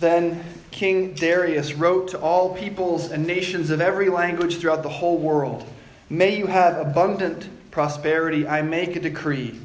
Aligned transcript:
Then 0.00 0.42
King 0.70 1.12
Darius 1.12 1.74
wrote 1.74 2.08
to 2.08 2.20
all 2.20 2.56
peoples 2.56 3.10
and 3.10 3.26
nations 3.26 3.70
of 3.70 3.80
every 3.80 4.08
language 4.08 4.58
throughout 4.58 4.82
the 4.82 4.88
whole 4.88 5.18
world 5.18 5.66
May 6.12 6.36
you 6.36 6.48
have 6.48 6.76
abundant 6.76 7.48
prosperity. 7.70 8.46
I 8.46 8.62
make 8.62 8.96
a 8.96 9.00
decree 9.00 9.60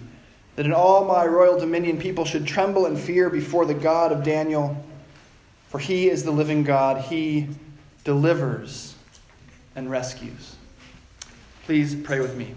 that 0.56 0.68
in 0.68 0.72
all 0.72 1.04
my 1.04 1.26
royal 1.26 1.60
dominion 1.60 1.98
people 1.98 2.24
should 2.24 2.46
tremble 2.46 2.86
and 2.86 3.00
fear 3.00 3.32
before 3.32 3.66
the 3.66 3.74
God 3.74 4.12
of 4.12 4.24
Daniel, 4.24 4.86
for 5.70 5.80
he 5.80 6.08
is 6.08 6.24
the 6.24 6.30
living 6.30 6.64
God. 6.64 7.02
He 7.02 7.50
delivers 8.04 8.94
and 9.76 9.90
rescues. 9.90 10.56
Please 11.66 11.96
pray 11.96 12.20
with 12.20 12.38
me. 12.38 12.54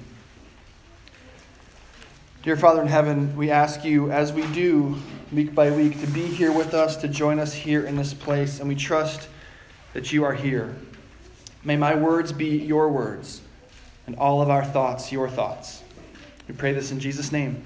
Dear 2.43 2.59
Father 2.59 2.83
in 2.83 2.89
heaven, 2.89 3.35
we 3.37 3.51
ask 3.51 3.85
you, 3.85 4.13
as 4.13 4.35
we 4.35 4.47
do 4.49 4.97
week 5.33 5.55
by 5.55 5.71
week, 5.71 6.01
to 6.01 6.07
be 6.07 6.27
here 6.27 6.53
with 6.53 6.73
us, 6.73 6.97
to 6.97 7.09
join 7.09 7.39
us 7.39 7.53
here 7.53 7.85
in 7.85 7.97
this 7.97 8.15
place, 8.15 8.61
and 8.61 8.69
we 8.69 8.75
trust 8.75 9.29
that 9.93 10.13
you 10.13 10.25
are 10.25 10.33
here. 10.33 10.75
May 11.65 11.77
my 11.77 11.95
words 11.95 12.33
be 12.33 12.57
your 12.57 12.89
words, 12.89 13.43
and 14.07 14.17
all 14.17 14.41
of 14.41 14.49
our 14.49 14.65
thoughts 14.65 15.13
your 15.13 15.29
thoughts. 15.29 15.83
We 16.47 16.55
pray 16.55 16.73
this 16.73 16.91
in 16.91 16.99
Jesus' 16.99 17.31
name. 17.31 17.63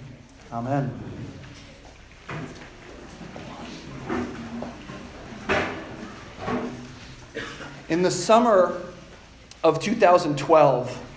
Amen. 0.52 0.92
In 7.88 8.02
the 8.02 8.10
summer 8.10 8.80
of 9.62 9.78
2012, 9.78 11.11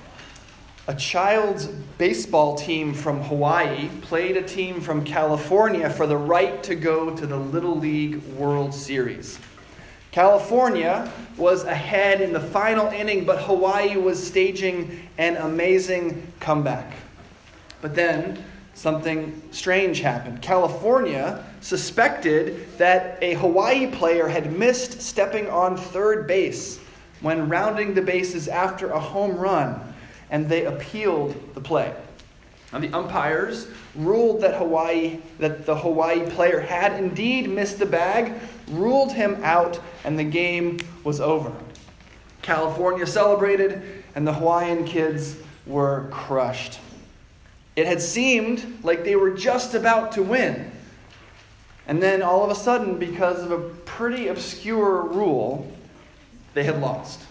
a 0.88 0.94
child's 0.94 1.66
baseball 1.98 2.56
team 2.56 2.94
from 2.94 3.20
Hawaii 3.24 3.90
played 4.02 4.38
a 4.38 4.44
team 4.44 4.80
from 4.80 5.04
California 5.04 5.90
for 5.90 6.06
the 6.06 6.18
right 6.18 6.62
to 6.64 6.76
go 6.76 7.16
to 7.16 7.26
the 7.26 7.38
Little 7.38 7.76
League 7.76 8.22
World 8.38 8.72
Series. 8.72 9.40
California 10.12 11.12
was 11.38 11.64
ahead 11.64 12.22
in 12.22 12.32
the 12.32 12.40
final 12.40 12.88
inning, 12.88 13.26
but 13.26 13.42
Hawaii 13.42 13.98
was 13.98 14.26
staging 14.26 15.10
an 15.18 15.38
amazing 15.38 16.32
comeback. 16.40 16.94
But 17.82 17.96
then 17.96 18.44
something 18.76 19.42
strange 19.52 20.02
happened. 20.02 20.44
California 20.44 21.44
suspected 21.62 22.78
that 22.78 23.18
a 23.24 23.34
Hawaii 23.36 23.88
player 23.88 24.28
had 24.28 24.58
missed 24.58 25.02
stepping 25.02 25.50
on 25.50 25.78
third 25.78 26.28
base 26.28 26.80
when 27.22 27.50
rounding 27.50 27.96
the 27.96 28.02
bases 28.02 28.48
after 28.48 28.92
a 28.92 29.00
home 29.00 29.36
run 29.36 29.85
and 30.30 30.50
they 30.50 30.66
appealed 30.66 31.54
the 31.54 31.62
play. 31.62 31.94
Now, 32.74 32.80
the 32.80 32.92
umpires 32.92 33.68
ruled 33.96 34.42
that 34.42 34.56
Hawaii, 34.56 35.20
that 35.40 35.66
the 35.66 35.78
Hawaii 35.78 36.30
player 36.32 36.60
had 36.60 37.02
indeed 37.02 37.50
missed 37.50 37.80
the 37.80 37.86
bag, 37.86 38.34
ruled 38.70 39.14
him 39.14 39.38
out, 39.44 39.80
and 40.04 40.20
the 40.20 40.24
game 40.24 40.80
was 41.04 41.22
over. 41.22 41.54
California 42.42 43.08
celebrated, 43.08 44.04
and 44.16 44.28
the 44.28 44.34
Hawaiian 44.34 44.86
kids 44.86 45.38
were 45.66 46.08
crushed. 46.12 46.80
It 47.76 47.88
had 47.88 48.02
seemed 48.02 48.84
like 48.84 49.04
they 49.04 49.16
were 49.16 49.32
just 49.32 49.74
about 49.74 50.14
to 50.14 50.24
win. 50.24 50.72
And 51.88 52.02
then 52.02 52.22
all 52.22 52.44
of 52.44 52.50
a 52.50 52.56
sudden, 52.56 52.98
because 52.98 53.42
of 53.42 53.52
a 53.52 53.60
pretty 53.60 54.28
obscure 54.28 55.02
rule, 55.04 55.72
they 56.54 56.64
had 56.64 56.82
lost. 56.82 57.22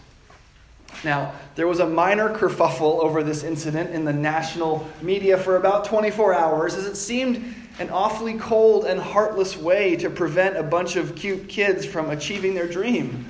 Now, 1.04 1.34
there 1.54 1.66
was 1.66 1.80
a 1.80 1.86
minor 1.86 2.30
kerfuffle 2.34 3.00
over 3.00 3.22
this 3.22 3.44
incident 3.44 3.90
in 3.90 4.04
the 4.04 4.12
national 4.12 4.88
media 5.02 5.36
for 5.36 5.56
about 5.56 5.84
24 5.84 6.34
hours, 6.34 6.74
as 6.74 6.86
it 6.86 6.96
seemed 6.96 7.54
an 7.78 7.90
awfully 7.90 8.34
cold 8.34 8.86
and 8.86 9.00
heartless 9.00 9.56
way 9.56 9.96
to 9.96 10.08
prevent 10.08 10.56
a 10.56 10.62
bunch 10.62 10.96
of 10.96 11.14
cute 11.14 11.48
kids 11.48 11.84
from 11.84 12.10
achieving 12.10 12.54
their 12.54 12.68
dream. 12.68 13.28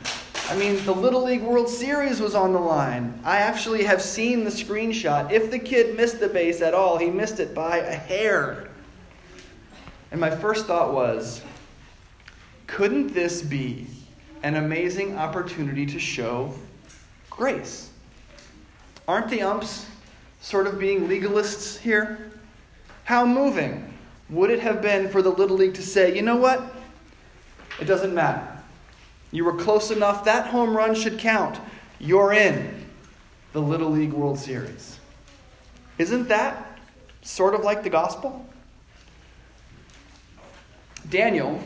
I 0.48 0.56
mean, 0.56 0.84
the 0.84 0.94
Little 0.94 1.24
League 1.24 1.42
World 1.42 1.68
Series 1.68 2.20
was 2.20 2.34
on 2.34 2.52
the 2.52 2.60
line. 2.60 3.18
I 3.24 3.38
actually 3.38 3.84
have 3.84 4.02
seen 4.02 4.44
the 4.44 4.50
screenshot. 4.50 5.32
If 5.32 5.50
the 5.50 5.58
kid 5.58 5.96
missed 5.96 6.20
the 6.20 6.28
base 6.28 6.60
at 6.60 6.74
all, 6.74 6.98
he 6.98 7.08
missed 7.08 7.40
it 7.40 7.54
by 7.54 7.78
a 7.78 7.94
hair. 7.94 8.68
And 10.12 10.20
my 10.20 10.30
first 10.30 10.66
thought 10.66 10.92
was 10.92 11.42
couldn't 12.66 13.14
this 13.14 13.40
be 13.40 13.86
an 14.42 14.56
amazing 14.56 15.16
opportunity 15.16 15.86
to 15.86 15.98
show 15.98 16.54
grace. 17.36 17.90
Aren't 19.06 19.28
the 19.28 19.42
umps 19.42 19.86
sort 20.40 20.66
of 20.66 20.78
being 20.78 21.08
legalists 21.08 21.78
here? 21.78 22.30
How 23.04 23.26
moving 23.26 23.92
would 24.30 24.50
it 24.50 24.60
have 24.60 24.80
been 24.80 25.08
for 25.08 25.20
the 25.20 25.30
Little 25.30 25.56
League 25.56 25.74
to 25.74 25.82
say, 25.82 26.14
you 26.14 26.22
know 26.22 26.36
what? 26.36 26.74
It 27.80 27.84
doesn't 27.84 28.14
matter. 28.14 28.46
You 29.30 29.44
were 29.44 29.56
close 29.56 29.90
enough. 29.90 30.24
That 30.24 30.46
home 30.46 30.76
run 30.76 30.94
should 30.94 31.18
count. 31.18 31.60
You're 31.98 32.32
in 32.32 32.86
the 33.52 33.60
Little 33.60 33.90
League 33.90 34.12
World 34.12 34.38
Series. 34.38 34.98
Isn't 35.98 36.28
that 36.28 36.78
sort 37.22 37.54
of 37.54 37.62
like 37.62 37.82
the 37.82 37.90
gospel? 37.90 38.46
Daniel 41.10 41.62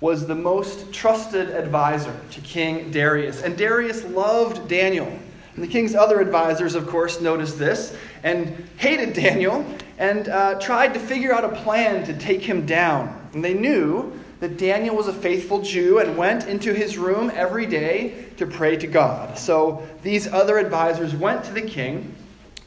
was 0.00 0.26
the 0.26 0.34
most 0.34 0.92
trusted 0.92 1.50
advisor 1.50 2.14
to 2.30 2.40
King 2.40 2.90
Darius. 2.90 3.42
And 3.42 3.56
Darius 3.56 4.04
loved 4.04 4.68
Daniel. 4.68 5.06
And 5.54 5.62
the 5.62 5.68
king's 5.68 5.94
other 5.94 6.20
advisors, 6.20 6.74
of 6.74 6.86
course, 6.88 7.20
noticed 7.20 7.58
this 7.58 7.96
and 8.22 8.68
hated 8.76 9.12
Daniel 9.14 9.64
and 9.98 10.28
uh, 10.28 10.58
tried 10.58 10.94
to 10.94 11.00
figure 11.00 11.32
out 11.32 11.44
a 11.44 11.62
plan 11.62 12.04
to 12.06 12.18
take 12.18 12.42
him 12.42 12.66
down. 12.66 13.28
And 13.32 13.44
they 13.44 13.54
knew 13.54 14.12
that 14.40 14.58
Daniel 14.58 14.96
was 14.96 15.08
a 15.08 15.12
faithful 15.12 15.62
Jew 15.62 16.00
and 16.00 16.16
went 16.16 16.48
into 16.48 16.74
his 16.74 16.98
room 16.98 17.30
every 17.34 17.66
day 17.66 18.26
to 18.36 18.46
pray 18.46 18.76
to 18.76 18.86
God. 18.86 19.38
So 19.38 19.86
these 20.02 20.26
other 20.26 20.58
advisors 20.58 21.14
went 21.14 21.44
to 21.44 21.52
the 21.52 21.62
king 21.62 22.14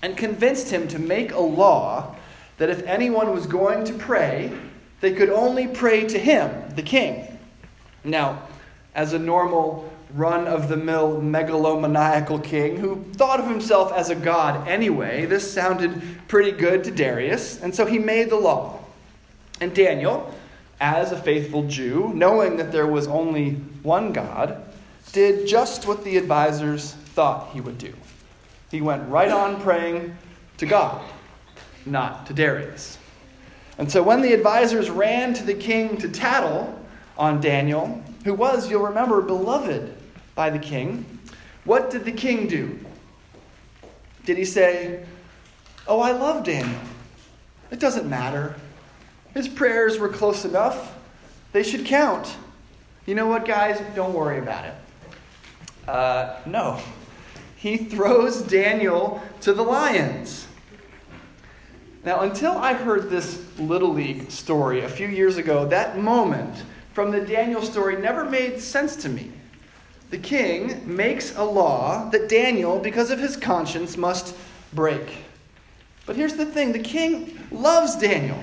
and 0.02 0.16
convinced 0.16 0.70
him 0.70 0.88
to 0.88 1.00
make 1.00 1.34
a 1.34 1.40
law 1.40 2.16
that 2.58 2.70
if 2.70 2.82
anyone 2.84 3.32
was 3.34 3.46
going 3.46 3.84
to 3.86 3.94
pray, 3.94 4.52
they 5.02 5.14
could 5.14 5.30
only 5.30 5.68
pray 5.68 6.06
to 6.08 6.18
him, 6.20 6.70
the 6.76 6.82
king. 6.82 7.38
Now, 8.04 8.44
as 8.96 9.14
a 9.14 9.20
normal 9.20 9.92
run 10.14 10.48
of 10.48 10.70
the 10.70 10.78
mill 10.78 11.22
megalomaniacal 11.22 12.44
king 12.44 12.78
who 12.78 13.04
thought 13.14 13.40
of 13.40 13.48
himself 13.48 13.92
as 13.92 14.10
a 14.10 14.16
god 14.16 14.68
anyway, 14.68 15.26
this 15.26 15.52
sounded 15.52 16.02
pretty 16.28 16.52
good 16.52 16.84
to 16.86 16.92
Darius, 16.92 17.62
and 17.62 17.76
so 17.76 17.86
he 17.86 18.00
made 18.00 18.30
the 18.30 18.38
law. 18.38 18.80
And 19.60 19.74
Daniel, 19.74 20.34
as 20.80 21.12
a 21.12 21.22
faithful 21.22 21.68
Jew, 21.68 22.12
knowing 22.14 22.58
that 22.58 22.72
there 22.72 22.88
was 22.88 23.08
only 23.08 23.54
one 23.84 24.14
God, 24.14 24.64
did 25.12 25.48
just 25.48 25.88
what 25.88 26.04
the 26.04 26.18
advisors 26.18 26.94
thought 26.94 27.50
he 27.52 27.62
would 27.62 27.78
do. 27.78 27.94
He 28.72 28.82
went 28.82 29.08
right 29.10 29.32
on 29.32 29.62
praying 29.62 30.16
to 30.58 30.66
God, 30.66 31.04
not 31.86 32.28
to 32.28 32.34
Darius. 32.34 32.98
And 33.78 33.92
so 33.92 34.02
when 34.02 34.22
the 34.22 34.34
advisors 34.34 34.90
ran 34.90 35.34
to 35.36 35.44
the 35.44 35.54
king 35.54 35.98
to 35.98 36.10
tattle 36.10 36.80
on 37.18 37.40
Daniel, 37.42 38.04
who 38.24 38.34
was, 38.34 38.70
you'll 38.70 38.86
remember, 38.86 39.22
beloved 39.22 39.96
by 40.36 40.50
the 40.50 40.60
king, 40.60 41.06
what 41.64 41.90
did 41.90 42.06
the 42.06 42.12
king 42.12 42.48
do? 42.48 42.80
Did 44.26 44.38
he 44.38 44.46
say, 44.46 45.06
Oh, 45.88 46.02
I 46.02 46.12
love 46.12 46.44
Daniel? 46.44 46.82
It 47.72 47.80
doesn't 47.80 48.10
matter. 48.10 48.56
His 49.34 49.48
prayers 49.48 50.00
were 50.00 50.10
close 50.10 50.44
enough. 50.44 50.98
They 51.54 51.64
should 51.64 51.86
count. 51.86 52.36
You 53.06 53.16
know 53.16 53.28
what, 53.28 53.46
guys? 53.46 53.82
Don't 53.96 54.14
worry 54.14 54.40
about 54.40 54.66
it. 54.66 54.74
Uh, 55.88 56.40
no. 56.46 56.80
He 57.56 57.78
throws 57.78 58.42
Daniel 58.42 59.22
to 59.42 59.54
the 59.54 59.64
lions. 59.64 60.47
Now, 62.08 62.22
until 62.22 62.54
I 62.54 62.72
heard 62.72 63.10
this 63.10 63.44
Little 63.60 63.92
League 63.92 64.32
story 64.32 64.80
a 64.80 64.88
few 64.88 65.10
years 65.10 65.36
ago, 65.36 65.66
that 65.66 66.00
moment 66.00 66.64
from 66.94 67.12
the 67.12 67.20
Daniel 67.20 67.62
story 67.62 67.98
never 67.98 68.24
made 68.24 68.62
sense 68.62 68.96
to 69.04 69.10
me. 69.10 69.30
The 70.10 70.18
king 70.18 70.84
makes 70.86 71.36
a 71.36 71.44
law 71.44 72.10
that 72.12 72.30
Daniel, 72.30 72.80
because 72.80 73.12
of 73.12 73.20
his 73.20 73.36
conscience, 73.36 73.98
must 73.98 74.38
break. 74.72 75.18
But 76.06 76.16
here's 76.16 76.36
the 76.36 76.46
thing 76.46 76.72
the 76.72 76.80
king 76.80 77.42
loves 77.52 77.98
Daniel. 77.98 78.40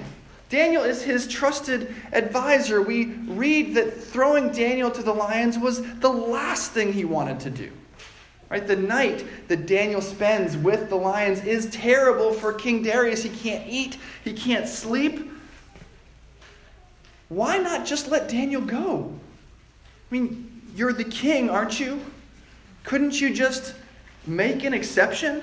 Daniel 0.50 0.82
is 0.82 1.02
his 1.02 1.26
trusted 1.26 1.94
advisor. 2.12 2.82
We 2.82 3.06
read 3.06 3.76
that 3.76 3.96
throwing 3.96 4.50
Daniel 4.50 4.90
to 4.90 5.02
the 5.02 5.14
lions 5.14 5.58
was 5.58 5.80
the 6.00 6.12
last 6.12 6.72
thing 6.72 6.92
he 6.92 7.06
wanted 7.06 7.40
to 7.40 7.48
do. 7.48 7.72
Right? 8.54 8.68
The 8.68 8.76
night 8.76 9.26
that 9.48 9.66
Daniel 9.66 10.00
spends 10.00 10.56
with 10.56 10.88
the 10.88 10.94
lions 10.94 11.42
is 11.42 11.66
terrible 11.70 12.32
for 12.32 12.52
King 12.52 12.84
Darius. 12.84 13.24
He 13.24 13.28
can't 13.28 13.68
eat, 13.68 13.98
he 14.22 14.32
can't 14.32 14.68
sleep. 14.68 15.28
Why 17.30 17.58
not 17.58 17.84
just 17.84 18.06
let 18.06 18.28
Daniel 18.28 18.60
go? 18.60 19.12
I 20.08 20.14
mean, 20.14 20.62
you're 20.76 20.92
the 20.92 21.02
king, 21.02 21.50
aren't 21.50 21.80
you? 21.80 22.00
Couldn't 22.84 23.20
you 23.20 23.34
just 23.34 23.74
make 24.24 24.62
an 24.62 24.72
exception? 24.72 25.42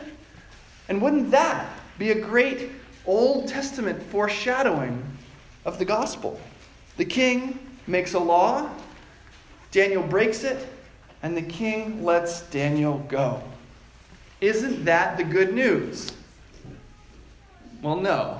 And 0.87 1.01
wouldn't 1.01 1.31
that 1.31 1.69
be 1.99 2.11
a 2.11 2.21
great 2.21 2.71
Old 3.05 3.49
Testament 3.49 4.01
foreshadowing 4.03 5.03
of 5.65 5.79
the 5.79 5.85
gospel? 5.85 6.39
The 6.95 7.03
king 7.03 7.59
makes 7.87 8.13
a 8.13 8.19
law, 8.19 8.69
Daniel 9.71 10.01
breaks 10.01 10.45
it, 10.45 10.65
and 11.23 11.37
the 11.37 11.41
king 11.41 12.03
lets 12.03 12.41
Daniel 12.43 12.99
go. 13.07 13.41
Isn't 14.39 14.85
that 14.85 15.17
the 15.17 15.23
good 15.23 15.53
news? 15.53 16.11
Well, 17.81 17.95
no, 17.95 18.39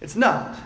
it's 0.00 0.16
not. 0.16 0.56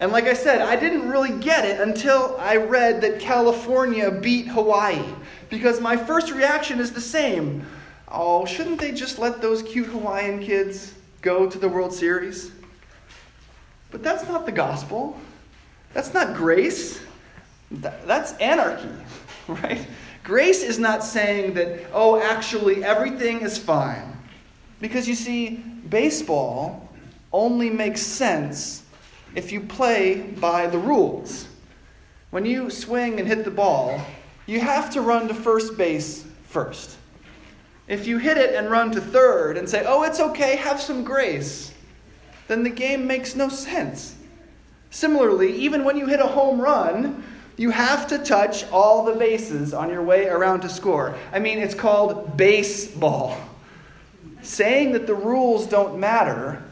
And 0.00 0.10
like 0.12 0.24
I 0.24 0.34
said, 0.34 0.60
I 0.60 0.76
didn't 0.76 1.08
really 1.08 1.38
get 1.38 1.64
it 1.64 1.80
until 1.80 2.36
I 2.38 2.56
read 2.56 3.00
that 3.02 3.20
California 3.20 4.10
beat 4.10 4.48
Hawaii. 4.48 5.02
Because 5.48 5.80
my 5.80 5.96
first 5.96 6.32
reaction 6.32 6.80
is 6.80 6.92
the 6.92 7.00
same. 7.00 7.64
Oh, 8.08 8.44
shouldn't 8.44 8.80
they 8.80 8.92
just 8.92 9.18
let 9.18 9.40
those 9.40 9.62
cute 9.62 9.86
Hawaiian 9.86 10.40
kids 10.40 10.94
go 11.22 11.48
to 11.48 11.58
the 11.58 11.68
World 11.68 11.92
Series? 11.92 12.50
But 13.90 14.02
that's 14.02 14.28
not 14.28 14.46
the 14.46 14.52
gospel. 14.52 15.18
That's 15.92 16.12
not 16.12 16.34
grace. 16.34 17.00
That's 17.70 18.32
anarchy, 18.34 18.90
right? 19.48 19.86
Grace 20.24 20.62
is 20.62 20.78
not 20.78 21.04
saying 21.04 21.52
that, 21.52 21.84
oh, 21.92 22.18
actually, 22.20 22.82
everything 22.82 23.42
is 23.42 23.58
fine. 23.58 24.16
Because 24.80 25.06
you 25.06 25.14
see, 25.14 25.62
baseball 25.90 26.88
only 27.30 27.68
makes 27.68 28.00
sense 28.00 28.84
if 29.34 29.52
you 29.52 29.60
play 29.60 30.22
by 30.22 30.66
the 30.66 30.78
rules. 30.78 31.46
When 32.30 32.46
you 32.46 32.70
swing 32.70 33.18
and 33.20 33.28
hit 33.28 33.44
the 33.44 33.50
ball, 33.50 34.00
you 34.46 34.60
have 34.60 34.88
to 34.90 35.02
run 35.02 35.28
to 35.28 35.34
first 35.34 35.76
base 35.76 36.24
first. 36.48 36.96
If 37.86 38.06
you 38.06 38.16
hit 38.16 38.38
it 38.38 38.54
and 38.54 38.70
run 38.70 38.92
to 38.92 39.02
third 39.02 39.58
and 39.58 39.68
say, 39.68 39.84
oh, 39.86 40.04
it's 40.04 40.20
okay, 40.20 40.56
have 40.56 40.80
some 40.80 41.04
grace, 41.04 41.70
then 42.48 42.62
the 42.62 42.70
game 42.70 43.06
makes 43.06 43.36
no 43.36 43.50
sense. 43.50 44.16
Similarly, 44.88 45.54
even 45.54 45.84
when 45.84 45.98
you 45.98 46.06
hit 46.06 46.20
a 46.20 46.26
home 46.26 46.60
run, 46.60 47.22
you 47.56 47.70
have 47.70 48.08
to 48.08 48.18
touch 48.18 48.68
all 48.70 49.04
the 49.04 49.14
bases 49.14 49.72
on 49.72 49.88
your 49.88 50.02
way 50.02 50.26
around 50.26 50.60
to 50.62 50.68
score. 50.68 51.16
I 51.32 51.38
mean, 51.38 51.58
it's 51.58 51.74
called 51.74 52.36
baseball. 52.36 53.36
Saying 54.42 54.92
that 54.92 55.06
the 55.06 55.14
rules 55.14 55.66
don't 55.66 55.98
matter 55.98 56.62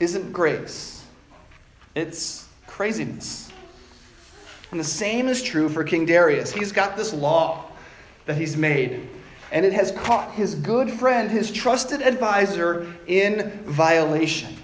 isn't 0.00 0.32
grace, 0.32 1.04
it's 1.94 2.48
craziness. 2.66 3.50
And 4.70 4.78
the 4.78 4.84
same 4.84 5.28
is 5.28 5.42
true 5.42 5.68
for 5.68 5.82
King 5.82 6.04
Darius. 6.04 6.52
He's 6.52 6.72
got 6.72 6.96
this 6.96 7.14
law 7.14 7.64
that 8.26 8.36
he's 8.36 8.56
made, 8.56 9.08
and 9.50 9.64
it 9.64 9.72
has 9.72 9.92
caught 9.92 10.32
his 10.32 10.54
good 10.54 10.90
friend, 10.90 11.30
his 11.30 11.50
trusted 11.50 12.02
advisor, 12.02 12.86
in 13.06 13.50
violation. 13.64 14.57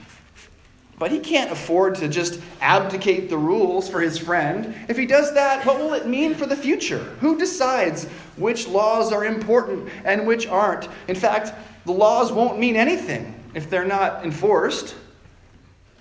But 0.98 1.10
he 1.10 1.18
can't 1.18 1.50
afford 1.50 1.96
to 1.96 2.08
just 2.08 2.40
abdicate 2.60 3.28
the 3.28 3.36
rules 3.36 3.88
for 3.88 4.00
his 4.00 4.16
friend. 4.16 4.74
If 4.88 4.96
he 4.96 5.06
does 5.06 5.34
that, 5.34 5.66
what 5.66 5.78
will 5.78 5.92
it 5.94 6.06
mean 6.06 6.34
for 6.34 6.46
the 6.46 6.56
future? 6.56 7.02
Who 7.20 7.36
decides 7.36 8.04
which 8.36 8.68
laws 8.68 9.12
are 9.12 9.24
important 9.24 9.88
and 10.04 10.26
which 10.26 10.46
aren't? 10.46 10.88
In 11.08 11.16
fact, 11.16 11.52
the 11.84 11.92
laws 11.92 12.32
won't 12.32 12.58
mean 12.58 12.76
anything 12.76 13.34
if 13.54 13.68
they're 13.68 13.84
not 13.84 14.24
enforced. 14.24 14.94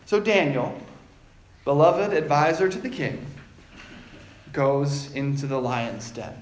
So 0.06 0.20
Daniel, 0.20 0.78
beloved 1.66 2.14
advisor 2.14 2.70
to 2.70 2.78
the 2.78 2.90
king, 2.90 3.26
goes 4.52 5.12
into 5.14 5.48
the 5.48 5.60
lion's 5.60 6.12
den. 6.12 6.36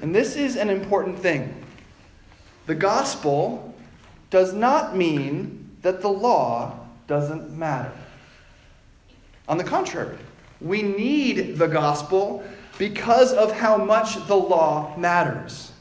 And 0.00 0.14
this 0.14 0.36
is 0.36 0.56
an 0.56 0.70
important 0.70 1.18
thing. 1.18 1.64
The 2.66 2.74
gospel 2.76 3.74
does 4.30 4.52
not 4.52 4.94
mean 4.96 5.57
that 5.82 6.00
the 6.00 6.08
law 6.08 6.78
doesn't 7.06 7.50
matter. 7.50 7.92
On 9.48 9.56
the 9.56 9.64
contrary, 9.64 10.18
we 10.60 10.82
need 10.82 11.56
the 11.56 11.68
gospel 11.68 12.44
because 12.78 13.32
of 13.32 13.52
how 13.52 13.76
much 13.76 14.26
the 14.26 14.36
law 14.36 14.94
matters. 14.96 15.72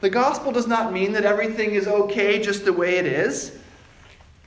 The 0.00 0.10
gospel 0.10 0.52
does 0.52 0.66
not 0.66 0.92
mean 0.92 1.12
that 1.12 1.24
everything 1.24 1.72
is 1.72 1.88
okay 1.88 2.40
just 2.40 2.64
the 2.64 2.72
way 2.72 2.96
it 2.98 3.06
is. 3.06 3.58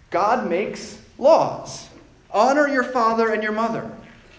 God 0.09 0.49
makes 0.49 1.01
laws. 1.17 1.89
Honor 2.31 2.67
your 2.67 2.83
father 2.83 3.33
and 3.33 3.43
your 3.43 3.51
mother. 3.51 3.89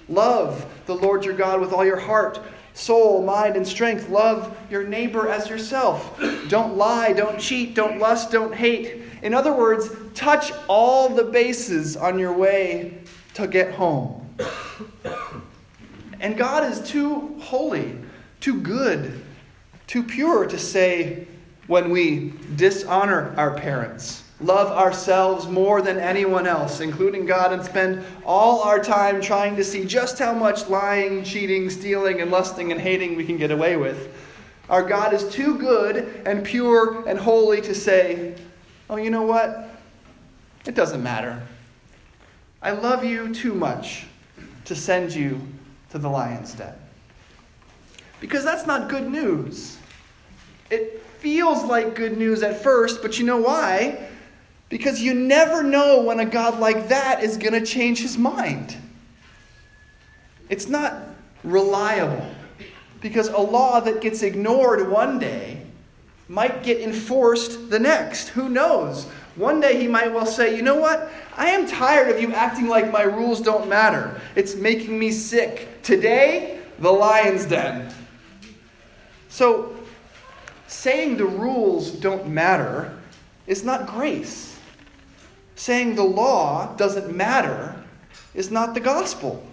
Love 0.08 0.66
the 0.86 0.94
Lord 0.94 1.24
your 1.24 1.34
God 1.34 1.60
with 1.60 1.72
all 1.72 1.84
your 1.84 1.98
heart, 1.98 2.40
soul, 2.74 3.22
mind, 3.22 3.56
and 3.56 3.66
strength. 3.66 4.08
Love 4.08 4.56
your 4.70 4.84
neighbor 4.84 5.28
as 5.28 5.48
yourself. 5.48 6.18
Don't 6.48 6.76
lie, 6.76 7.12
don't 7.12 7.38
cheat, 7.38 7.74
don't 7.74 7.98
lust, 7.98 8.30
don't 8.30 8.54
hate. 8.54 9.02
In 9.22 9.34
other 9.34 9.52
words, 9.52 9.88
touch 10.14 10.52
all 10.68 11.08
the 11.08 11.24
bases 11.24 11.96
on 11.96 12.18
your 12.18 12.32
way 12.32 12.98
to 13.34 13.46
get 13.46 13.72
home. 13.72 14.36
And 16.20 16.36
God 16.36 16.70
is 16.70 16.80
too 16.88 17.36
holy, 17.40 17.96
too 18.40 18.60
good, 18.60 19.22
too 19.86 20.02
pure 20.02 20.46
to 20.46 20.58
say 20.58 21.26
when 21.68 21.90
we 21.90 22.32
dishonor 22.56 23.34
our 23.36 23.54
parents, 23.54 24.24
love 24.40 24.70
ourselves 24.70 25.46
more 25.46 25.80
than 25.80 25.98
anyone 25.98 26.46
else, 26.46 26.80
including 26.80 27.24
God, 27.24 27.52
and 27.52 27.64
spend 27.64 28.04
all 28.26 28.62
our 28.62 28.82
time 28.82 29.20
trying 29.20 29.54
to 29.56 29.64
see 29.64 29.84
just 29.84 30.18
how 30.18 30.32
much 30.32 30.68
lying, 30.68 31.22
cheating, 31.22 31.70
stealing, 31.70 32.20
and 32.20 32.30
lusting 32.30 32.72
and 32.72 32.80
hating 32.80 33.16
we 33.16 33.24
can 33.24 33.36
get 33.36 33.52
away 33.52 33.76
with. 33.76 34.12
Our 34.68 34.82
God 34.82 35.12
is 35.12 35.28
too 35.28 35.58
good 35.58 36.22
and 36.26 36.44
pure 36.44 37.06
and 37.08 37.18
holy 37.18 37.60
to 37.62 37.74
say, 37.74 38.34
oh, 38.90 38.96
you 38.96 39.10
know 39.10 39.22
what? 39.22 39.70
It 40.66 40.74
doesn't 40.74 41.02
matter. 41.02 41.42
I 42.60 42.70
love 42.70 43.04
you 43.04 43.34
too 43.34 43.54
much 43.54 44.06
to 44.66 44.76
send 44.76 45.12
you 45.12 45.40
to 45.90 45.98
the 45.98 46.08
lion's 46.08 46.54
den. 46.54 46.74
Because 48.20 48.44
that's 48.44 48.66
not 48.66 48.88
good 48.88 49.10
news. 49.10 49.78
It 50.70 51.02
feels 51.18 51.64
like 51.64 51.94
good 51.94 52.16
news 52.16 52.42
at 52.42 52.62
first, 52.62 53.02
but 53.02 53.18
you 53.18 53.26
know 53.26 53.38
why? 53.38 54.08
Because 54.68 55.02
you 55.02 55.12
never 55.12 55.62
know 55.62 56.02
when 56.02 56.20
a 56.20 56.24
God 56.24 56.58
like 56.60 56.88
that 56.88 57.22
is 57.22 57.36
going 57.36 57.52
to 57.52 57.66
change 57.66 58.00
his 58.00 58.16
mind. 58.16 58.76
It's 60.48 60.68
not 60.68 60.94
reliable. 61.44 62.26
Because 63.00 63.28
a 63.28 63.38
law 63.38 63.80
that 63.80 64.00
gets 64.00 64.22
ignored 64.22 64.88
one 64.88 65.18
day 65.18 65.61
might 66.32 66.62
get 66.62 66.80
enforced 66.80 67.68
the 67.68 67.78
next. 67.78 68.28
Who 68.28 68.48
knows? 68.48 69.04
One 69.36 69.60
day 69.60 69.78
he 69.78 69.86
might 69.86 70.10
well 70.14 70.24
say, 70.24 70.56
You 70.56 70.62
know 70.62 70.76
what? 70.76 71.12
I 71.36 71.50
am 71.50 71.66
tired 71.66 72.08
of 72.08 72.22
you 72.22 72.32
acting 72.32 72.68
like 72.68 72.90
my 72.90 73.02
rules 73.02 73.42
don't 73.42 73.68
matter. 73.68 74.18
It's 74.34 74.54
making 74.54 74.98
me 74.98 75.12
sick. 75.12 75.82
Today, 75.82 76.58
the 76.78 76.90
lion's 76.90 77.44
den. 77.44 77.92
So, 79.28 79.76
saying 80.68 81.18
the 81.18 81.26
rules 81.26 81.90
don't 81.90 82.26
matter 82.26 82.98
is 83.46 83.62
not 83.62 83.86
grace. 83.86 84.58
Saying 85.54 85.96
the 85.96 86.02
law 86.02 86.74
doesn't 86.76 87.14
matter 87.14 87.76
is 88.34 88.50
not 88.50 88.72
the 88.72 88.80
gospel. 88.80 89.46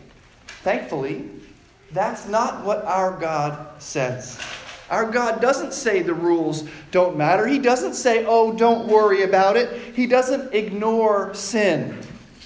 Thankfully, 0.64 1.30
that's 1.92 2.26
not 2.26 2.64
what 2.64 2.86
our 2.86 3.20
God 3.20 3.82
says. 3.82 4.40
Our 4.90 5.10
God 5.10 5.40
doesn't 5.42 5.74
say 5.74 6.02
the 6.02 6.14
rules 6.14 6.68
don't 6.92 7.16
matter. 7.16 7.46
He 7.46 7.60
doesn't 7.60 7.94
say, 7.94 8.26
oh, 8.26 8.54
don't 8.54 8.88
worry 8.88 9.24
about 9.24 9.56
it. 9.56 9.96
He 9.96 10.08
doesn't 10.08 10.54
ignore 10.54 11.34
sin, 11.34 12.00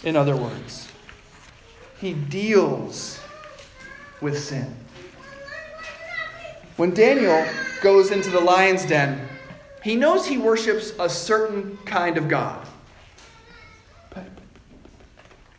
in 0.04 0.16
other 0.16 0.36
words. 0.36 0.90
He 2.00 2.14
deals 2.14 3.20
with 4.20 4.38
sin. 4.38 4.76
When 6.76 6.94
Daniel 6.94 7.46
goes 7.82 8.12
into 8.12 8.30
the 8.30 8.42
lion's 8.42 8.86
den, 8.86 9.30
he 9.84 9.96
knows 9.96 10.26
he 10.26 10.38
worships 10.38 10.94
a 11.00 11.10
certain 11.10 11.78
kind 11.86 12.18
of 12.18 12.28
God. 12.28 12.68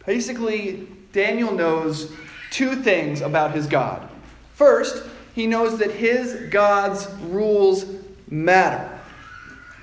Basically, 0.06 0.86
Daniel 1.12 1.52
knows 1.52 2.12
two 2.50 2.76
things 2.76 3.22
about 3.22 3.54
his 3.54 3.66
God. 3.66 4.08
First, 4.54 5.02
he 5.34 5.46
knows 5.46 5.78
that 5.78 5.90
his 5.90 6.34
God's 6.50 7.08
rules 7.22 7.84
matter. 8.30 8.90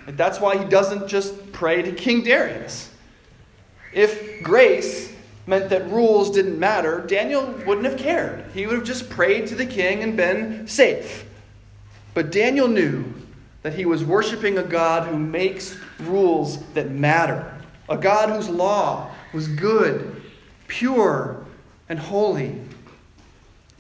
And 0.07 0.17
that's 0.17 0.39
why 0.39 0.57
he 0.57 0.65
doesn't 0.65 1.07
just 1.07 1.51
pray 1.51 1.81
to 1.81 1.91
King 1.91 2.23
Darius. 2.23 2.89
If 3.93 4.41
grace 4.41 5.13
meant 5.45 5.69
that 5.69 5.89
rules 5.89 6.31
didn't 6.31 6.57
matter, 6.57 7.01
Daniel 7.01 7.45
wouldn't 7.65 7.85
have 7.85 7.97
cared. 7.97 8.45
He 8.53 8.65
would 8.65 8.75
have 8.75 8.85
just 8.85 9.09
prayed 9.09 9.47
to 9.47 9.55
the 9.55 9.65
king 9.65 10.01
and 10.01 10.15
been 10.15 10.67
safe. 10.67 11.25
But 12.13 12.31
Daniel 12.31 12.69
knew 12.69 13.13
that 13.61 13.73
he 13.73 13.85
was 13.85 14.03
worshiping 14.03 14.57
a 14.57 14.63
God 14.63 15.07
who 15.07 15.17
makes 15.17 15.77
rules 15.99 16.63
that 16.73 16.91
matter, 16.91 17.53
a 17.89 17.97
God 17.97 18.29
whose 18.29 18.49
law 18.49 19.11
was 19.33 19.47
good, 19.49 20.21
pure, 20.67 21.45
and 21.89 21.99
holy, 21.99 22.59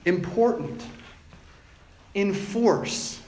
important 0.05 0.83
in 2.13 2.33
force. 2.33 3.21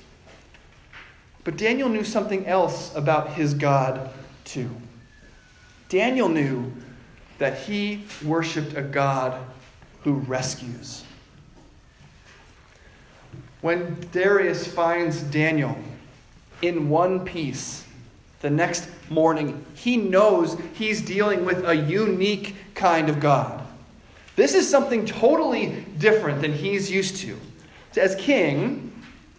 But 1.44 1.58
Daniel 1.58 1.90
knew 1.90 2.04
something 2.04 2.46
else 2.46 2.94
about 2.96 3.34
his 3.34 3.54
God, 3.54 4.10
too. 4.46 4.70
Daniel 5.90 6.30
knew 6.30 6.72
that 7.38 7.60
he 7.60 8.04
worshiped 8.24 8.76
a 8.78 8.82
God 8.82 9.40
who 10.04 10.14
rescues. 10.14 11.04
When 13.62 13.98
Darius 14.12 14.68
finds 14.68 15.22
Daniel 15.22 15.78
in 16.62 16.90
one 16.90 17.24
piece 17.26 17.86
the 18.42 18.50
next 18.50 18.90
morning, 19.10 19.66
he 19.76 19.96
knows 19.96 20.58
he's 20.74 21.02
dealing 21.02 21.46
with 21.46 21.66
a 21.66 21.76
unique 21.76 22.56
kind 22.76 23.10
of 23.10 23.20
God. 23.20 23.66
This 24.36 24.54
is 24.54 24.70
something 24.70 25.06
totally 25.06 25.86
different 25.98 26.42
than 26.42 26.52
he's 26.52 26.90
used 26.92 27.18
to. 27.18 27.40
As 27.98 28.16
king, 28.16 28.92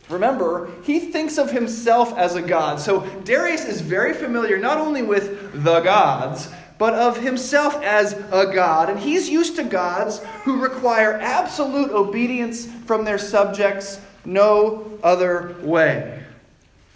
remember, 0.09 0.71
he 0.85 1.01
thinks 1.01 1.39
of 1.39 1.51
himself 1.51 2.17
as 2.17 2.35
a 2.35 2.43
god. 2.43 2.81
So 2.81 3.01
Darius 3.25 3.65
is 3.65 3.81
very 3.81 4.15
familiar 4.15 4.59
not 4.59 4.79
only 4.79 5.03
with 5.03 5.65
the 5.65 5.81
gods, 5.81 6.49
but 6.79 6.95
of 6.95 7.19
himself 7.19 7.81
as 7.83 8.13
a 8.33 8.53
god. 8.53 8.91
And 8.91 8.99
he's 8.99 9.29
used 9.29 9.57
to 9.57 9.65
gods 9.65 10.21
who 10.45 10.61
require 10.61 11.15
absolute 11.15 11.91
obedience 11.91 12.67
from 12.67 13.05
their 13.05 13.19
subjects 13.19 14.01
no 14.25 14.99
other 15.03 15.57
way. 15.61 16.23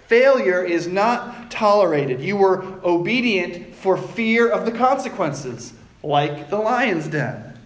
Failure 0.07 0.63
is 0.65 0.87
not 0.87 1.51
tolerated. 1.51 2.21
You 2.21 2.37
were 2.37 2.65
obedient 2.83 3.75
for 3.75 3.97
fear 3.97 4.51
of 4.51 4.65
the 4.65 4.73
consequences, 4.73 5.75
like 6.03 6.49
the 6.49 6.57
lion's 6.57 7.09
den. 7.09 7.59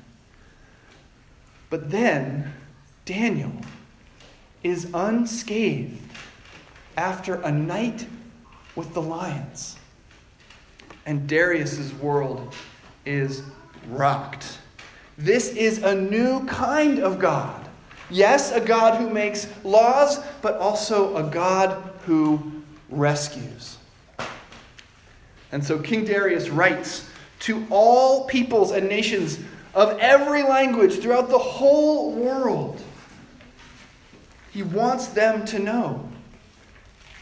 But 1.71 1.91
then 1.91 2.53
Daniel 3.05 3.53
is 4.63 4.89
unscathed 4.95 6.01
after 6.97 7.35
a 7.37 7.51
night 7.51 8.07
with 8.77 8.95
the 8.95 9.03
lions. 9.03 9.77
And 11.07 11.27
Darius's 11.27 11.93
world 11.95 12.55
is 13.05 13.43
rocked. 13.89 14.59
This 15.19 15.49
is 15.51 15.83
a 15.83 15.95
new 15.95 16.45
kind 16.47 17.01
of 17.01 17.19
God. 17.19 17.69
Yes, 18.11 18.53
a 18.53 18.61
God 18.61 19.01
who 19.01 19.11
makes 19.11 19.49
laws, 19.65 20.21
but 20.43 20.57
also 20.57 21.17
a 21.17 21.23
God 21.23 21.91
who 22.05 22.63
rescues. 22.89 23.79
And 25.51 25.65
so 25.65 25.79
King 25.79 26.05
Darius 26.05 26.49
writes 26.49 27.09
to 27.41 27.67
all 27.71 28.27
peoples 28.27 28.71
and 28.71 28.89
nations 28.89 29.39
of 29.75 29.99
every 29.99 30.43
language 30.43 31.01
throughout 31.01 31.29
the 31.29 31.39
whole 31.39 32.13
world. 32.13 32.83
He 34.53 34.63
wants 34.63 35.07
them 35.09 35.45
to 35.47 35.59
know 35.59 36.09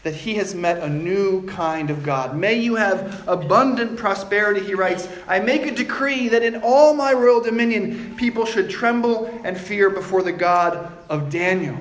that 0.03 0.15
he 0.15 0.35
has 0.35 0.55
met 0.55 0.79
a 0.79 0.89
new 0.89 1.45
kind 1.45 1.89
of 1.89 2.03
God. 2.03 2.35
May 2.35 2.55
you 2.55 2.75
have 2.75 3.27
abundant 3.27 3.97
prosperity, 3.97 4.65
he 4.65 4.73
writes. 4.73 5.07
I 5.27 5.39
make 5.39 5.65
a 5.65 5.75
decree 5.75 6.27
that 6.29 6.41
in 6.41 6.61
all 6.63 6.95
my 6.95 7.13
royal 7.13 7.41
dominion 7.41 8.15
people 8.17 8.45
should 8.45 8.69
tremble 8.69 9.27
and 9.43 9.57
fear 9.57 9.89
before 9.89 10.23
the 10.23 10.31
God 10.31 10.91
of 11.07 11.29
Daniel. 11.29 11.77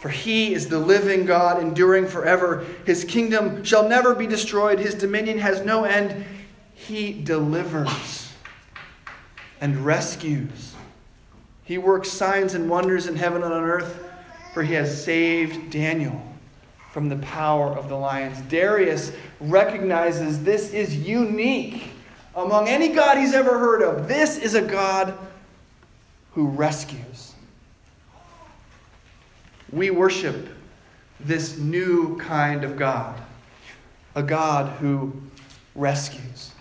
For 0.00 0.10
he 0.10 0.52
is 0.52 0.68
the 0.68 0.80
living 0.80 1.24
God, 1.24 1.62
enduring 1.62 2.08
forever. 2.08 2.66
His 2.84 3.04
kingdom 3.04 3.64
shall 3.64 3.88
never 3.88 4.14
be 4.14 4.26
destroyed, 4.26 4.80
his 4.80 4.94
dominion 4.94 5.38
has 5.38 5.64
no 5.64 5.84
end. 5.84 6.26
He 6.74 7.12
delivers 7.12 8.32
and 9.60 9.86
rescues. 9.86 10.71
He 11.64 11.78
works 11.78 12.10
signs 12.10 12.54
and 12.54 12.68
wonders 12.68 13.06
in 13.06 13.16
heaven 13.16 13.42
and 13.42 13.52
on 13.52 13.62
earth, 13.62 14.04
for 14.52 14.62
he 14.62 14.74
has 14.74 15.04
saved 15.04 15.70
Daniel 15.70 16.20
from 16.92 17.08
the 17.08 17.16
power 17.16 17.68
of 17.68 17.88
the 17.88 17.96
lions. 17.96 18.40
Darius 18.42 19.12
recognizes 19.40 20.42
this 20.42 20.72
is 20.72 20.94
unique 20.96 21.84
among 22.34 22.68
any 22.68 22.88
God 22.88 23.16
he's 23.18 23.32
ever 23.32 23.58
heard 23.58 23.82
of. 23.82 24.08
This 24.08 24.36
is 24.36 24.54
a 24.54 24.62
God 24.62 25.16
who 26.32 26.48
rescues. 26.48 27.34
We 29.70 29.90
worship 29.90 30.48
this 31.20 31.56
new 31.56 32.18
kind 32.18 32.64
of 32.64 32.76
God, 32.76 33.18
a 34.14 34.22
God 34.22 34.68
who 34.78 35.12
rescues. 35.74 36.52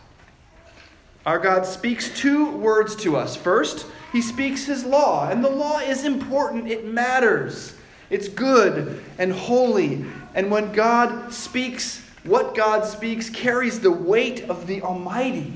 Our 1.25 1.37
God 1.37 1.65
speaks 1.65 2.09
two 2.17 2.49
words 2.57 2.95
to 2.97 3.15
us. 3.15 3.35
First, 3.35 3.85
he 4.11 4.21
speaks 4.21 4.65
his 4.65 4.83
law, 4.83 5.29
and 5.29 5.43
the 5.43 5.49
law 5.49 5.79
is 5.79 6.03
important, 6.03 6.67
it 6.67 6.85
matters. 6.85 7.75
It's 8.09 8.27
good 8.27 9.03
and 9.17 9.31
holy. 9.31 10.05
And 10.33 10.49
when 10.49 10.71
God 10.73 11.31
speaks, 11.31 12.03
what 12.23 12.55
God 12.55 12.85
speaks 12.85 13.29
carries 13.29 13.79
the 13.79 13.91
weight 13.91 14.49
of 14.49 14.67
the 14.67 14.81
Almighty, 14.81 15.53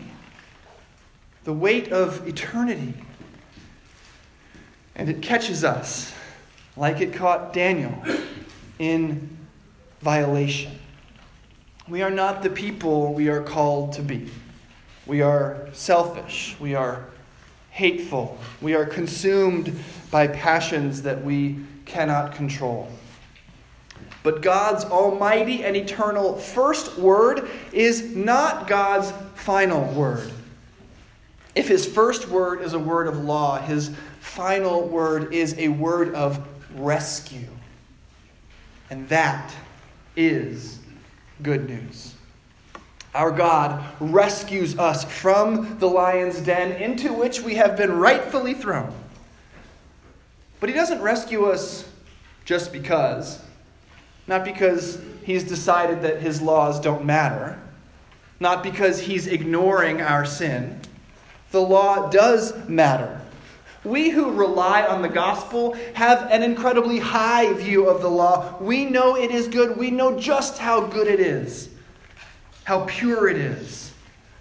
the 1.44 1.54
weight 1.54 1.92
of 1.92 2.28
eternity. 2.28 2.94
And 4.96 5.10
it 5.10 5.22
catches 5.22 5.64
us 5.64 6.14
like 6.78 7.02
it 7.02 7.14
caught 7.14 7.54
Daniel 7.54 7.94
in 8.80 9.36
violation. 10.02 10.72
We 11.88 12.02
are 12.02 12.12
not 12.12 12.44
the 12.44 12.50
people 12.50 13.14
we 13.14 13.30
are 13.30 13.42
called 13.42 13.94
to 13.94 14.02
be. 14.02 14.30
We 15.06 15.22
are 15.22 15.70
selfish. 15.74 16.56
We 16.60 16.76
are 16.76 17.06
hateful. 17.70 18.38
We 18.62 18.74
are 18.74 18.86
consumed 18.86 19.78
by 20.10 20.28
passions 20.28 21.02
that 21.04 21.24
we 21.24 21.60
cannot 21.86 22.34
control. 22.34 22.90
But 24.24 24.42
God's 24.42 24.84
almighty 24.86 25.64
and 25.64 25.76
eternal 25.76 26.36
first 26.38 26.98
word 26.98 27.48
is 27.72 28.16
not 28.16 28.68
God's 28.68 29.12
final 29.36 29.94
word. 29.94 30.32
If 31.54 31.68
his 31.68 31.86
first 31.86 32.28
word 32.28 32.62
is 32.62 32.74
a 32.74 32.80
word 32.80 33.08
of 33.08 33.18
law, 33.18 33.60
his 33.60 33.92
final 34.20 34.88
word 34.88 35.32
is 35.32 35.56
a 35.60 35.68
word 35.68 36.16
of 36.16 36.46
rescue. 36.76 37.48
And 38.90 39.08
that 39.10 39.54
is 40.16 40.80
good 41.44 41.70
news. 41.70 42.15
Our 43.16 43.32
God 43.32 43.82
rescues 44.02 44.78
us 44.78 45.06
from 45.06 45.80
the 45.80 45.88
lion's 45.88 46.42
den 46.42 46.74
into 46.74 47.14
which 47.14 47.40
we 47.40 47.56
have 47.56 47.78
been 47.78 47.94
rightfully 47.94 48.54
thrown. 48.54 48.94
But 50.60 50.68
He 50.68 50.76
doesn't 50.76 51.02
rescue 51.02 51.46
us 51.46 51.88
just 52.44 52.74
because, 52.74 53.42
not 54.28 54.44
because 54.44 55.02
He's 55.24 55.46
decided 55.46 56.02
that 56.02 56.22
His 56.22 56.42
laws 56.42 56.78
don't 56.82 57.06
matter, 57.06 57.58
not 58.42 58.62
because 58.62 59.00
He's 59.00 59.28
ignoring 59.28 60.02
our 60.02 60.26
sin. 60.26 60.82
The 61.52 61.62
law 61.62 62.10
does 62.10 62.68
matter. 62.68 63.22
We 63.86 64.10
who 64.10 64.32
rely 64.32 64.86
on 64.86 65.02
the 65.02 65.08
gospel 65.08 65.72
have 65.94 66.30
an 66.32 66.44
incredibly 66.44 67.00
high 67.00 67.54
view 67.54 67.88
of 67.88 68.02
the 68.02 68.10
law. 68.10 68.58
We 68.60 68.84
know 68.84 69.16
it 69.16 69.32
is 69.32 69.48
good. 69.48 69.78
We 69.78 69.90
know 69.90 70.20
just 70.20 70.58
how 70.58 70.88
good 70.88 71.08
it 71.08 71.22
is 71.22 71.70
how 72.66 72.84
pure 72.86 73.30
it 73.30 73.38
is, 73.38 73.94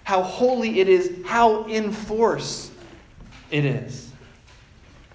how 0.02 0.22
holy 0.22 0.80
it 0.80 0.88
is, 0.88 1.24
how 1.26 1.64
in 1.64 1.92
force 1.92 2.70
it 3.50 3.64
is. 3.64 4.10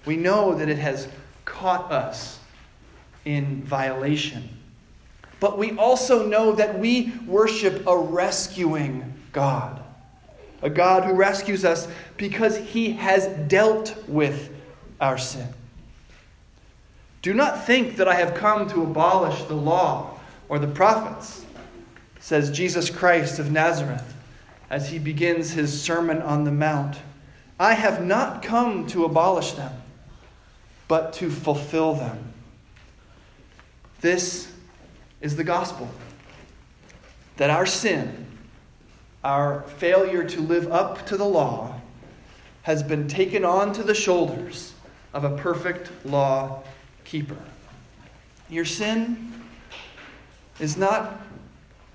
We 0.06 0.16
know 0.16 0.54
that 0.54 0.68
it 0.68 0.78
has 0.78 1.08
caught 1.44 1.92
us 1.92 2.38
in 3.24 3.62
violation. 3.62 4.48
But 5.40 5.58
we 5.58 5.76
also 5.76 6.26
know 6.26 6.52
that 6.52 6.78
we 6.78 7.12
worship 7.26 7.86
a 7.86 7.96
rescuing 7.96 9.12
God, 9.32 9.82
a 10.62 10.70
God 10.70 11.04
who 11.04 11.14
rescues 11.14 11.64
us 11.64 11.88
because 12.16 12.56
he 12.58 12.92
has 12.92 13.26
dealt 13.48 13.96
with 14.06 14.54
our 15.00 15.18
sin. 15.18 15.48
Do 17.22 17.34
not 17.34 17.66
think 17.66 17.96
that 17.96 18.06
I 18.06 18.14
have 18.14 18.34
come 18.34 18.68
to 18.70 18.82
abolish 18.82 19.42
the 19.44 19.54
law 19.54 20.18
or 20.48 20.58
the 20.58 20.68
prophets 20.68 21.44
says 22.20 22.50
Jesus 22.50 22.90
Christ 22.90 23.38
of 23.38 23.50
Nazareth 23.50 24.14
as 24.68 24.90
he 24.90 24.98
begins 24.98 25.50
his 25.50 25.82
Sermon 25.82 26.22
on 26.22 26.44
the 26.44 26.52
Mount 26.52 26.98
I 27.60 27.74
have 27.74 28.02
not 28.02 28.42
come 28.42 28.86
to 28.86 29.04
abolish 29.04 29.52
them, 29.52 29.70
but 30.88 31.12
to 31.14 31.28
fulfill 31.28 31.92
them. 31.92 32.32
This 34.00 34.50
is 35.20 35.36
the 35.36 35.44
gospel 35.44 35.90
that 37.36 37.50
our 37.50 37.66
sin, 37.66 38.26
our 39.22 39.60
failure 39.76 40.24
to 40.24 40.40
live 40.40 40.72
up 40.72 41.04
to 41.08 41.18
the 41.18 41.24
law, 41.26 41.78
has 42.62 42.82
been 42.82 43.06
taken 43.08 43.44
on 43.44 43.74
to 43.74 43.82
the 43.82 43.94
shoulders 43.94 44.72
of 45.12 45.24
a 45.24 45.36
perfect 45.36 45.90
law 46.06 46.62
keeper. 47.04 47.36
Your 48.48 48.64
sin 48.64 49.34
is 50.58 50.78
not 50.78 51.20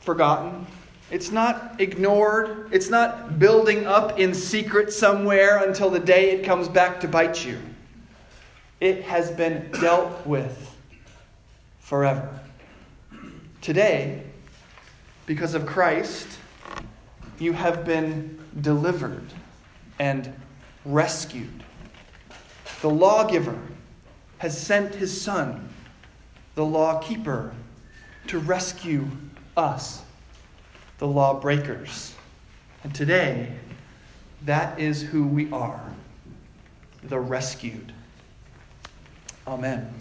forgotten. 0.05 0.67
It's 1.11 1.31
not 1.31 1.79
ignored. 1.79 2.69
It's 2.71 2.89
not 2.89 3.39
building 3.39 3.85
up 3.85 4.19
in 4.19 4.33
secret 4.33 4.93
somewhere 4.93 5.67
until 5.67 5.89
the 5.89 5.99
day 5.99 6.31
it 6.31 6.45
comes 6.45 6.67
back 6.67 6.99
to 7.01 7.07
bite 7.07 7.45
you. 7.45 7.59
It 8.79 9.03
has 9.03 9.31
been 9.31 9.69
dealt 9.81 10.25
with 10.25 10.75
forever. 11.79 12.39
Today, 13.61 14.23
because 15.25 15.55
of 15.55 15.65
Christ, 15.65 16.27
you 17.39 17.53
have 17.53 17.83
been 17.83 18.39
delivered 18.61 19.25
and 19.99 20.33
rescued. 20.85 21.63
The 22.81 22.89
lawgiver 22.89 23.59
has 24.37 24.59
sent 24.59 24.95
his 24.95 25.19
Son, 25.19 25.69
the 26.55 26.65
law 26.65 26.99
keeper, 26.99 27.53
to 28.27 28.39
rescue 28.39 29.07
us, 29.57 30.03
the 30.97 31.07
lawbreakers. 31.07 32.13
And 32.83 32.93
today, 32.93 33.51
that 34.43 34.79
is 34.79 35.01
who 35.01 35.25
we 35.25 35.51
are 35.51 35.81
the 37.07 37.19
rescued. 37.19 37.93
Amen. 39.47 39.93